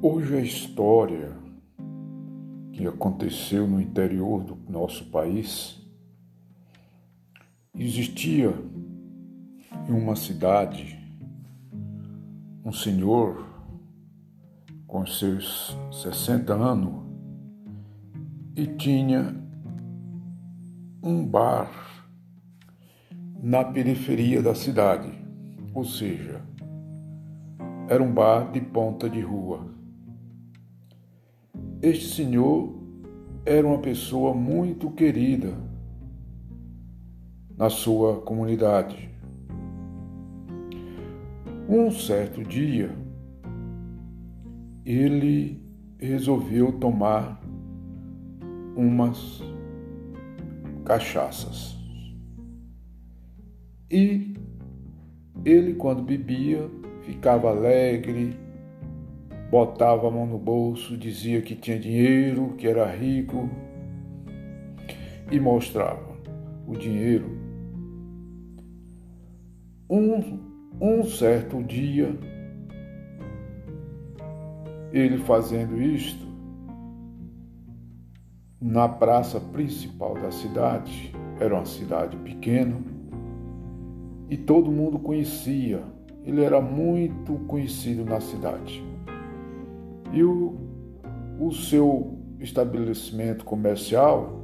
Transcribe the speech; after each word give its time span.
Hoje 0.00 0.36
a 0.36 0.40
história 0.40 1.32
que 2.72 2.86
aconteceu 2.86 3.66
no 3.66 3.80
interior 3.80 4.44
do 4.44 4.56
nosso 4.70 5.04
país 5.06 5.84
existia 7.74 8.54
em 9.88 9.92
uma 9.92 10.14
cidade 10.14 10.96
um 12.64 12.70
senhor 12.70 13.44
com 14.86 15.04
seus 15.04 15.76
60 15.90 16.54
anos 16.54 17.02
e 18.54 18.68
tinha 18.68 19.34
um 21.02 21.26
bar 21.26 21.72
na 23.42 23.64
periferia 23.64 24.40
da 24.40 24.54
cidade, 24.54 25.10
ou 25.74 25.84
seja, 25.84 26.40
era 27.88 28.00
um 28.00 28.14
bar 28.14 28.52
de 28.52 28.60
ponta 28.60 29.10
de 29.10 29.20
rua. 29.20 29.77
Este 31.80 32.06
senhor 32.06 32.74
era 33.46 33.64
uma 33.64 33.78
pessoa 33.78 34.34
muito 34.34 34.90
querida 34.90 35.54
na 37.56 37.70
sua 37.70 38.20
comunidade. 38.22 39.08
Um 41.68 41.88
certo 41.92 42.42
dia, 42.42 42.90
ele 44.84 45.62
resolveu 46.00 46.72
tomar 46.72 47.40
umas 48.76 49.40
cachaças. 50.84 51.76
E 53.88 54.34
ele, 55.44 55.74
quando 55.74 56.02
bebia, 56.02 56.68
ficava 57.02 57.50
alegre, 57.50 58.36
botava 59.50 60.08
a 60.08 60.10
mão 60.10 60.26
no 60.26 60.38
bolso, 60.38 60.96
dizia 60.96 61.40
que 61.40 61.54
tinha 61.54 61.78
dinheiro, 61.78 62.54
que 62.58 62.66
era 62.66 62.86
rico 62.86 63.48
e 65.30 65.40
mostrava 65.40 66.16
o 66.66 66.76
dinheiro. 66.76 67.38
Um, 69.88 70.38
um 70.78 71.02
certo 71.04 71.62
dia, 71.62 72.14
ele 74.92 75.18
fazendo 75.18 75.80
isto, 75.80 76.28
na 78.60 78.88
praça 78.88 79.40
principal 79.40 80.14
da 80.14 80.30
cidade, 80.30 81.14
era 81.40 81.54
uma 81.54 81.64
cidade 81.64 82.16
pequena, 82.18 82.76
e 84.28 84.36
todo 84.36 84.70
mundo 84.70 84.98
conhecia, 84.98 85.82
ele 86.22 86.44
era 86.44 86.60
muito 86.60 87.34
conhecido 87.46 88.04
na 88.04 88.20
cidade 88.20 88.84
e 90.12 90.22
o, 90.22 90.56
o 91.40 91.52
seu 91.52 92.18
estabelecimento 92.40 93.44
comercial 93.44 94.38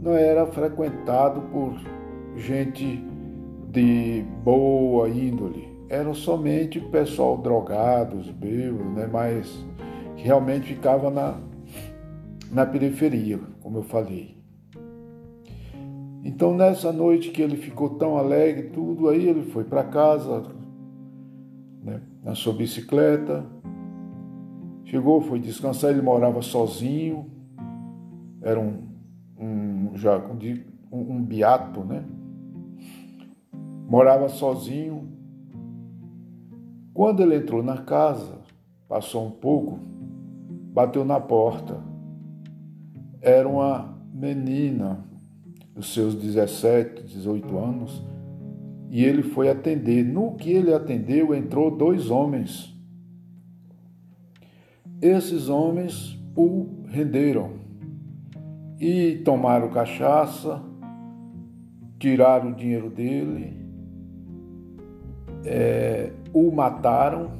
não 0.00 0.12
era 0.12 0.46
frequentado 0.46 1.40
por 1.42 1.74
gente 2.36 3.04
de 3.70 4.24
boa 4.44 5.08
índole, 5.08 5.68
eram 5.88 6.14
somente 6.14 6.80
pessoal 6.80 7.38
drogados, 7.38 8.28
bêbados, 8.30 8.94
né? 8.94 9.08
mas 9.10 9.64
que 10.16 10.24
realmente 10.24 10.74
ficava 10.74 11.10
na, 11.10 11.38
na 12.50 12.66
periferia, 12.66 13.38
como 13.60 13.78
eu 13.78 13.82
falei. 13.82 14.36
Então 16.24 16.54
nessa 16.54 16.92
noite 16.92 17.30
que 17.30 17.42
ele 17.42 17.56
ficou 17.56 17.90
tão 17.90 18.16
alegre, 18.16 18.70
tudo, 18.70 19.08
aí 19.08 19.26
ele 19.28 19.42
foi 19.50 19.64
para 19.64 19.84
casa, 19.84 20.44
né, 21.82 22.00
na 22.22 22.34
sua 22.34 22.52
bicicleta, 22.52 23.44
Chegou, 24.84 25.20
foi 25.20 25.38
descansar, 25.38 25.90
ele 25.90 26.02
morava 26.02 26.42
sozinho, 26.42 27.30
era 28.42 28.58
um, 28.58 28.82
um 29.38 29.90
já 29.94 30.18
um, 30.18 30.36
um 30.90 31.22
beato, 31.22 31.84
né? 31.84 32.04
Morava 33.88 34.28
sozinho. 34.28 35.08
Quando 36.92 37.22
ele 37.22 37.36
entrou 37.36 37.62
na 37.62 37.78
casa, 37.78 38.38
passou 38.88 39.26
um 39.26 39.30
pouco, 39.30 39.78
bateu 40.72 41.04
na 41.04 41.20
porta. 41.20 41.80
Era 43.20 43.48
uma 43.48 43.96
menina 44.12 45.04
dos 45.74 45.94
seus 45.94 46.14
17, 46.14 47.04
18 47.04 47.56
anos, 47.56 48.02
e 48.90 49.04
ele 49.04 49.22
foi 49.22 49.48
atender. 49.48 50.04
No 50.04 50.32
que 50.34 50.50
ele 50.50 50.74
atendeu, 50.74 51.34
entrou 51.34 51.70
dois 51.70 52.10
homens 52.10 52.71
esses 55.02 55.48
homens 55.48 56.16
o 56.36 56.84
renderam 56.86 57.54
e 58.80 59.20
tomaram 59.24 59.68
cachaça, 59.68 60.62
tiraram 61.98 62.52
o 62.52 62.54
dinheiro 62.54 62.88
dele, 62.88 63.60
é, 65.44 66.12
o 66.32 66.52
mataram, 66.52 67.32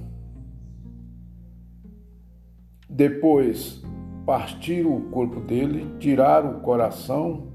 depois 2.91 3.81
partiram 4.27 4.97
o 4.97 5.03
corpo 5.11 5.41
dele, 5.41 5.87
tiraram 6.01 6.59
o 6.59 6.61
coração 6.61 7.53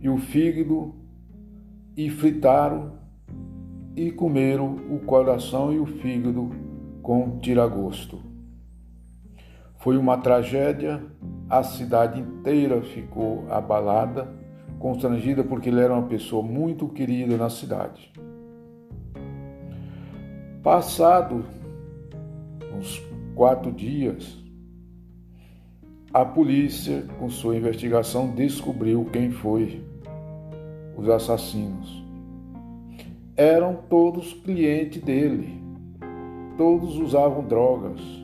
e 0.00 0.08
o 0.08 0.18
fígado 0.18 0.92
e 1.96 2.10
fritaram 2.10 2.94
e 3.94 4.10
comeram 4.10 4.74
o 4.90 4.98
coração 5.06 5.72
e 5.72 5.78
o 5.78 5.86
fígado 5.86 6.50
com 7.00 7.38
tiragosto. 7.38 8.33
Foi 9.84 9.98
uma 9.98 10.16
tragédia, 10.16 11.04
a 11.46 11.62
cidade 11.62 12.18
inteira 12.18 12.80
ficou 12.80 13.44
abalada, 13.50 14.26
constrangida 14.78 15.44
porque 15.44 15.68
ele 15.68 15.78
era 15.78 15.92
uma 15.92 16.08
pessoa 16.08 16.42
muito 16.42 16.88
querida 16.88 17.36
na 17.36 17.50
cidade. 17.50 18.10
Passado 20.62 21.44
uns 22.74 22.98
quatro 23.34 23.70
dias, 23.70 24.42
a 26.14 26.24
polícia, 26.24 27.04
com 27.18 27.28
sua 27.28 27.54
investigação, 27.54 28.34
descobriu 28.34 29.04
quem 29.12 29.30
foi 29.30 29.84
os 30.96 31.10
assassinos. 31.10 32.02
Eram 33.36 33.76
todos 33.90 34.32
clientes 34.32 35.02
dele, 35.02 35.62
todos 36.56 36.96
usavam 36.96 37.44
drogas 37.46 38.23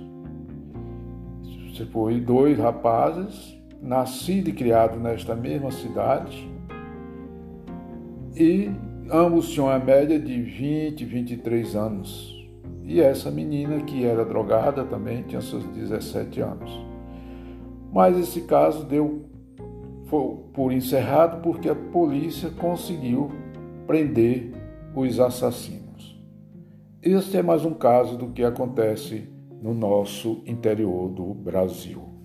foi 1.87 2.21
dois 2.21 2.59
rapazes, 2.59 3.59
nascido 3.83 4.49
e 4.49 4.53
criado 4.53 4.99
nesta 4.99 5.35
mesma 5.35 5.71
cidade, 5.71 6.49
e 8.37 8.71
ambos 9.11 9.51
tinham 9.51 9.69
a 9.69 9.79
média 9.79 10.19
de 10.19 10.41
20, 10.41 11.05
23 11.05 11.77
anos. 11.77 12.49
E 12.85 13.01
essa 13.01 13.31
menina, 13.31 13.81
que 13.83 14.05
era 14.05 14.25
drogada, 14.25 14.85
também 14.85 15.23
tinha 15.23 15.41
seus 15.41 15.65
17 15.67 16.41
anos. 16.41 16.71
Mas 17.93 18.17
esse 18.17 18.43
caso 18.43 18.85
deu 18.85 19.27
foi 20.07 20.37
por 20.53 20.73
encerrado 20.73 21.41
porque 21.41 21.69
a 21.69 21.75
polícia 21.75 22.51
conseguiu 22.51 23.31
prender 23.87 24.53
os 24.95 25.21
assassinos. 25.21 26.21
Este 27.01 27.37
é 27.37 27.43
mais 27.43 27.65
um 27.65 27.75
caso 27.75 28.17
do 28.19 28.29
que 28.29 28.43
acontece 28.43 29.29
no 29.61 29.75
nosso 29.75 30.43
interior 30.47 31.11
do 31.11 31.35
Brasil. 31.35 32.20